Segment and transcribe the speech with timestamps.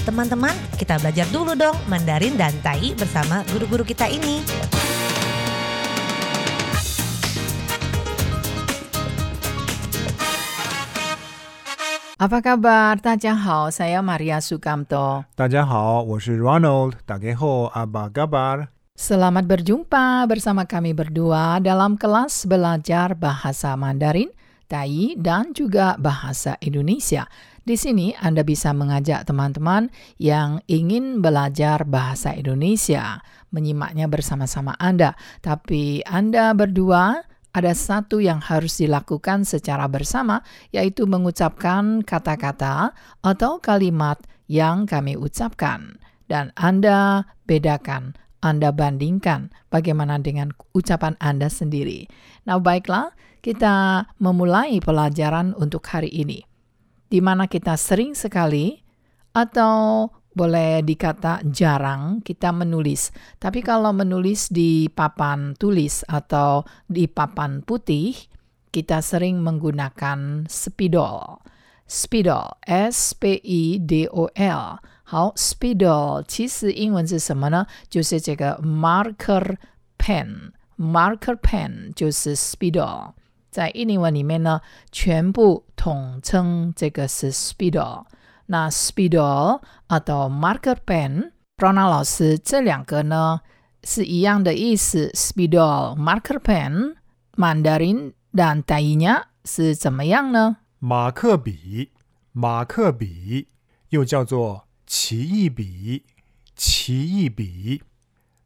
[0.00, 4.40] Teman-teman, kita belajar dulu dong Mandarin dan Tai bersama guru-guru kita ini.
[12.16, 12.96] Apa kabar?
[12.96, 15.28] Tadjahau, saya Maria Sukamto.
[15.36, 16.96] Tadjahau, saya Ronald.
[17.04, 18.72] Dageho, apa kabar?
[18.96, 24.32] Selamat berjumpa bersama kami berdua dalam kelas belajar bahasa Mandarin,
[24.64, 27.28] Tai, dan juga bahasa Indonesia
[27.70, 33.22] di sini Anda bisa mengajak teman-teman yang ingin belajar bahasa Indonesia,
[33.54, 35.14] menyimaknya bersama-sama Anda.
[35.38, 37.22] Tapi Anda berdua
[37.54, 40.42] ada satu yang harus dilakukan secara bersama,
[40.74, 42.90] yaitu mengucapkan kata-kata
[43.22, 44.18] atau kalimat
[44.50, 45.94] yang kami ucapkan.
[46.26, 52.10] Dan Anda bedakan, Anda bandingkan bagaimana dengan ucapan Anda sendiri.
[52.50, 53.14] Nah, baiklah,
[53.46, 56.49] kita memulai pelajaran untuk hari ini,
[57.09, 58.81] di mana kita sering sekali
[59.31, 63.13] atau boleh dikata jarang kita menulis.
[63.39, 68.11] Tapi kalau menulis di papan tulis atau di papan putih,
[68.71, 71.39] kita sering menggunakan spidol.
[71.87, 74.81] Spidol, S P I D O L。
[75.05, 77.67] 好，spidol 其实英文是什么呢？
[77.89, 79.55] 就是这个 marker
[79.97, 83.13] pen。marker pen 就是 spidol，
[83.50, 84.60] 在印尼文里面呢，
[84.92, 88.04] 全部统称这个是 spidol。
[88.46, 93.40] 那 spidol at marker pen, Rona 老师这两个呢
[93.84, 95.10] 是一样的意思。
[95.14, 96.96] spidol, marker pen,
[97.36, 100.58] Mandarin dan Tai-nya 是怎么样呢？
[100.78, 101.90] 马克笔，
[102.32, 103.48] 马克笔
[103.90, 106.04] 又叫做奇异笔，
[106.56, 107.82] 奇异笔，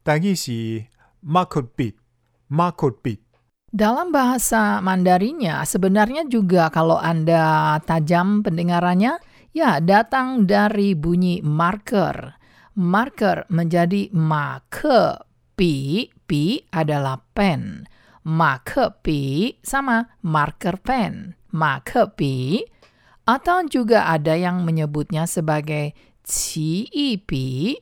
[0.03, 0.87] 但意是
[1.25, 1.95] marker bit,
[2.49, 3.19] marker bit。
[3.75, 9.19] Dalam bahasa Mandarinnya sebenarnya juga kalau Anda tajam pendengarannya,
[9.51, 12.39] ya datang dari bunyi marker.
[12.79, 15.19] Marker menjadi make,
[15.59, 17.83] pi, pi adalah pen.
[18.23, 21.35] Make pi sama marker pen.
[21.51, 22.63] Make pi
[23.27, 25.99] atau juga ada yang menyebutnya sebagai.
[26.23, 26.87] Ci
[27.27, 27.77] pi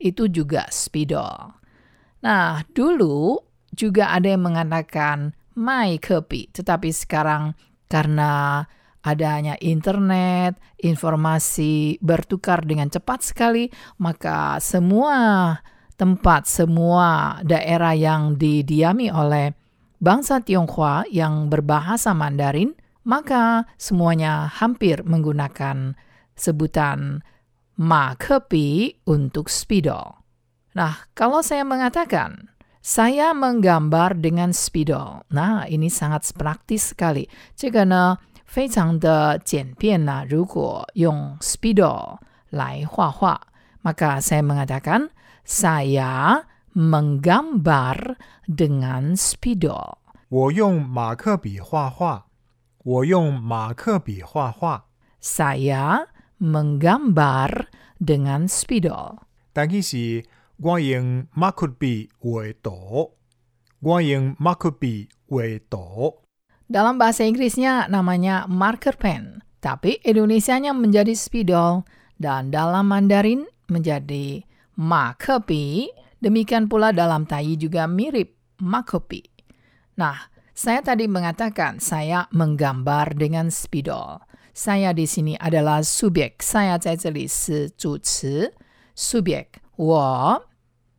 [0.00, 1.52] itu juga spidol.
[2.24, 3.45] Nah, dulu
[3.76, 7.52] juga ada yang mengatakan my kopi, tetapi sekarang
[7.86, 8.64] karena
[9.06, 13.70] adanya internet, informasi bertukar dengan cepat sekali,
[14.02, 15.54] maka semua
[15.94, 19.54] tempat, semua daerah yang didiami oleh
[20.02, 22.74] bangsa Tionghoa yang berbahasa Mandarin,
[23.06, 25.94] maka semuanya hampir menggunakan
[26.34, 27.22] sebutan
[27.78, 30.20] ma kopi untuk spidol.
[30.76, 35.21] Nah, kalau saya mengatakan saya menggambar dengan spidol.
[35.29, 37.29] Nah, ini sangat praktis sekali.
[37.55, 42.17] 这个呢，非常的简便呐、如果用 spidol
[42.49, 43.41] 来画画，
[43.83, 45.09] maka saya mengatakan
[45.45, 48.17] saya menggambar
[48.47, 49.97] dengan spidol.
[50.29, 52.25] 我用马克笔画画，
[52.83, 54.85] 我用马克笔画画，
[55.21, 56.07] Saya
[56.39, 57.67] menggambar
[57.99, 59.19] dengan spidol.
[59.53, 60.23] 但意是
[60.57, 63.17] 我用马克笔画图，
[63.79, 66.21] 我用马克笔画图。
[66.71, 71.83] Dalam bahasa Inggrisnya namanya marker pen, tapi Indonesianya menjadi spidol
[72.15, 74.47] dan dalam Mandarin menjadi
[74.79, 75.91] makepi.
[76.21, 79.25] Demikian pula dalam Tai juga mirip makepi.
[79.97, 84.21] Nah, saya tadi mengatakan saya menggambar dengan spidol.
[84.53, 86.39] Saya di sini adalah subjek.
[86.39, 88.53] Saya 在这里是主词
[88.95, 89.59] subjek.
[89.75, 90.43] 我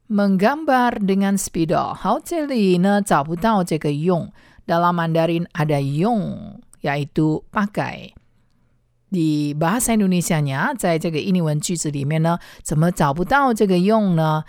[0.09, 1.95] menggambar dengan spidol.
[1.95, 4.31] 好，这里呢找不到这个用。
[4.67, 8.15] dalam Mandarin ada yung, yaitu pakai.
[9.11, 14.45] Di bahasa Indonesianya, 在这个印尼文句子里面呢，怎么找不到这个用呢？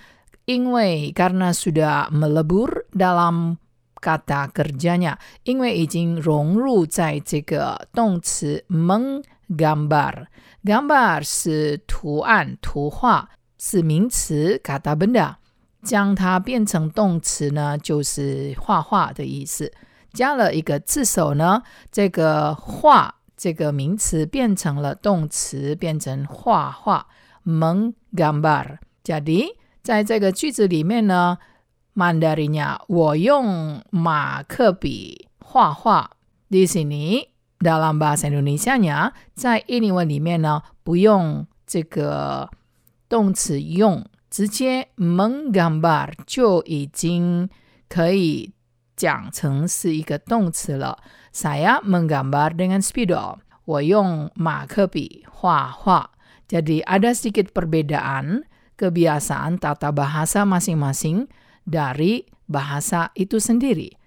[0.46, 3.58] 因为 karena sudah melebur dalam
[4.00, 15.35] kata kerjanya，因为已经融入在这个动词 menggambar。gambar 是图案、图画， 是名词 kata benda。
[15.83, 19.73] 将它变成动词呢，就是画画的意思。
[20.13, 21.63] 加了一个字首呢，
[21.93, 27.07] 这个画这个名词变成了动词，变成画画
[27.47, 28.79] menggambar。
[29.05, 29.47] jadi
[29.81, 31.39] 在这个句子里面呢
[31.95, 36.11] ，mandarinya，我用马克笔画画。
[36.51, 37.29] di sini
[37.61, 42.51] dalam bahasa Indonesianya 在印尼文里面呢，不用这个
[43.08, 47.50] 动词用，直接 menggambar 就已经
[47.88, 48.52] 可以
[48.96, 50.98] 讲成是一个动词了。
[51.34, 56.12] Saya menggambar dengan spidol，我用马克笔画画。
[56.48, 58.46] Jadi ada sedikit perbedaan
[58.78, 61.26] kebiasaan tata bahasa masing-masing
[61.66, 63.98] dari bahasa itu sendiri.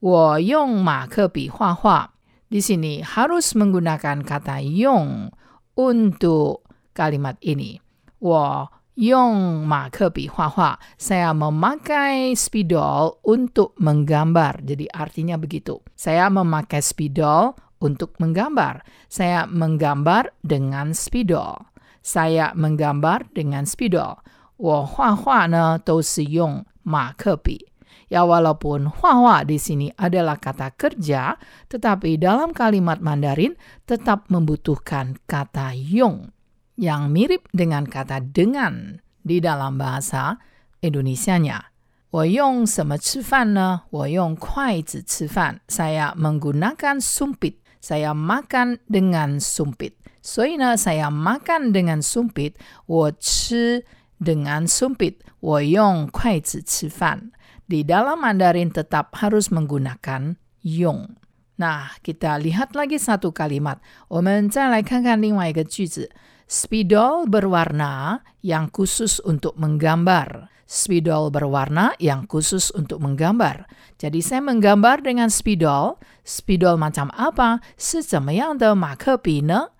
[0.00, 2.12] 我用马克笔画画.
[2.52, 5.32] Di sini harus menggunakan kata 用
[5.74, 7.80] untuk kalimat ini.
[8.18, 10.78] 我用马克笔画画.
[10.98, 14.62] Saya memakai spidol untuk menggambar.
[14.62, 15.82] Jadi artinya begitu.
[15.98, 18.86] Saya memakai spidol untuk menggambar.
[19.10, 21.66] Saya menggambar dengan spidol.
[22.00, 24.22] Saya menggambar dengan spidol.
[24.56, 27.74] 我画画呢都是用马克笔。
[28.06, 31.34] Ya walaupun hua di sini adalah kata kerja,
[31.66, 33.58] tetapi dalam kalimat Mandarin
[33.88, 36.30] tetap membutuhkan kata yong
[36.78, 40.38] yang mirip dengan kata dengan di dalam bahasa
[40.82, 41.72] Indonesianya.
[42.10, 43.82] 我用什么吃饭呢？
[43.90, 45.60] 我用筷子吃饭。
[45.66, 47.58] Saya menggunakan sumpit.
[47.82, 49.94] Saya makan dengan sumpit.
[50.22, 52.54] 所以呢，saya makan dengan sumpit.
[52.86, 53.84] 我吃
[54.22, 55.16] dengan sumpit.
[55.40, 57.32] 我用筷子吃饭。
[57.66, 61.16] di dalam Mandarin tetap harus menggunakan yong.
[61.56, 63.78] Nah, kita lihat lagi satu kalimat.
[64.06, 66.10] 我们再来看看另外一个句子。
[66.48, 70.52] Spidol berwarna yang khusus untuk menggambar.
[70.64, 73.68] Spidol berwarna yang khusus untuk menggambar.
[74.00, 76.00] Jadi saya menggambar dengan spidol.
[76.24, 77.60] Spidol macam apa?
[77.76, 79.72] 是怎么样的马克笔呢？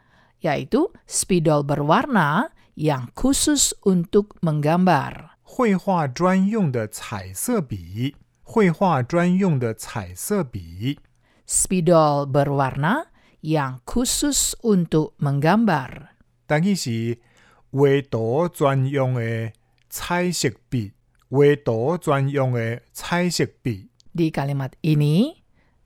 [0.44, 5.40] yaitu spidol berwarna yang khusus untuk menggambar.
[5.42, 10.98] 绘画专用的彩色笔，绘画专用的彩色笔。
[11.46, 13.08] Spidol berwarna
[13.40, 16.16] yang khusus untuk menggambar.
[16.48, 17.18] 但伊是
[17.70, 17.80] 画
[18.10, 19.52] 图专用的
[19.88, 20.92] 彩色笔，
[21.28, 23.88] 画图专用的彩色笔。
[24.14, 25.42] Di kalimat ini,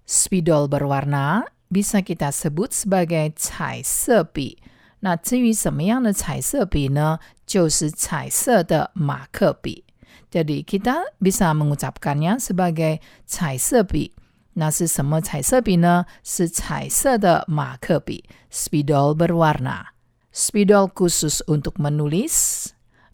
[0.07, 4.59] spidol berwarna bisa kita sebut sebagai 彩色笔。
[5.01, 7.21] 那至于什么样的彩色笔呢？
[7.47, 9.85] 就是彩色的马克笔。
[10.31, 14.13] Jadi kita bisa mengucapkannya sebagai 彩色笔。
[14.55, 16.05] 那是什么彩色笔呢？
[16.25, 19.85] 是彩色的马克笔，spidol berwarna。
[20.33, 22.69] Spidol khusus untuk menulis.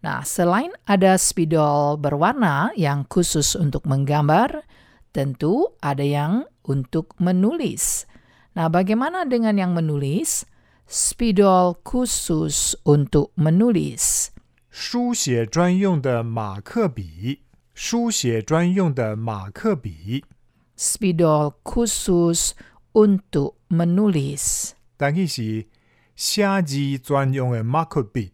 [0.05, 4.69] Nah, selain ada spidol berwarna yang khusus untuk menggambar,
[5.17, 8.05] tentu ada yang untuk menulis.
[8.53, 10.45] Nah, bagaimana dengan yang menulis?
[10.85, 14.29] Spidol khusus untuk menulis.
[14.69, 17.41] 书写专用的马克笔，
[17.73, 20.25] 书写专用的马克笔。
[20.77, 22.53] Spidol khusus
[22.93, 24.75] untuk menulis.
[24.99, 25.67] 但伊是
[26.19, 28.33] 写字专用的马克笔，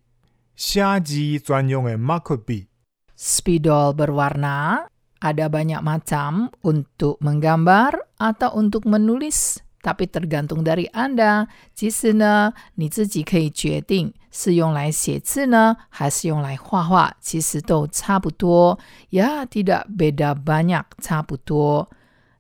[0.54, 2.68] 写字专用的马克笔。
[3.16, 4.88] Spidol berwarna
[5.20, 11.48] ada banyak macam untuk menggambar atau untuk menulis, tapi tergantung dari Anda.
[11.74, 18.78] 其实呢，你自己可以决定是用来写字呢，还是用来画画，其实都差不多。
[19.10, 21.88] Ya, tidak beda banyak, 差不多。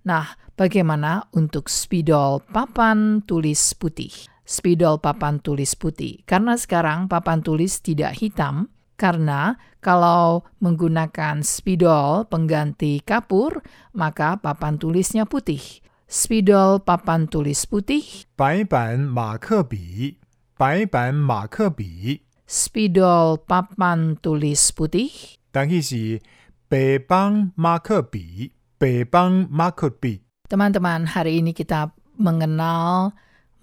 [0.04, 4.28] Nah, bagaimana untuk spidol papan tulis putih?
[4.44, 6.26] Spidol papan tulis putih.
[6.26, 8.66] Karena sekarang papan tulis tidak hitam,
[8.98, 13.62] karena kalau menggunakan spidol pengganti kapur,
[13.94, 15.62] maka papan tulisnya putih.
[16.10, 20.18] Spidol papan tulis putih, 白板马克笔，
[20.58, 22.26] 白板马克笔。
[22.50, 26.20] spidol papan tulis putih, 但伊是
[26.66, 30.26] 白板马克笔，白板马克笔。
[30.50, 33.14] Teman-teman, hari ini kita mengenal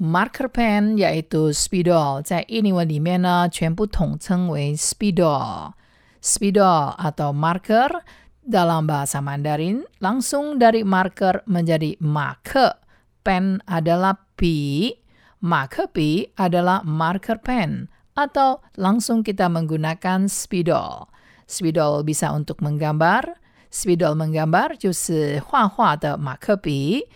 [0.02, 8.04] marker pen yaitu spidol，在英文里面呢，全部统称为 spidol。spidol atau marker
[8.42, 12.76] dalam bahasa Mandarin langsung dari marker menjadi marker.
[13.24, 14.96] Pen adalah pi,
[15.44, 21.12] marker pi adalah marker pen atau langsung kita menggunakan spidol.
[21.48, 23.40] Spidol bisa untuk menggambar,
[23.70, 27.08] spidol menggambar 就是画画的马克笔，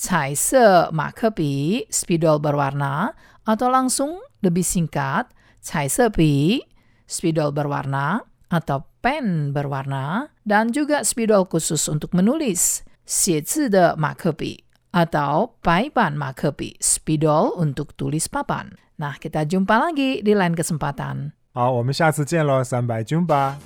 [0.00, 5.26] 彩色马克笔 spidol berwarna atau langsung lebih singkat
[5.60, 6.62] 彩色笔
[7.08, 8.20] spidol berwarna
[8.52, 18.26] atau pen berwarna dan juga spidol khusus untuk menulis 写字的马克笔 atau 白板马克笔 spidol untuk tulis
[18.28, 18.70] papan.
[18.96, 21.32] Nah, kita jumpa lagi di lain kesempatan.
[21.52, 23.58] 好，我们下次见喽，三百军吧。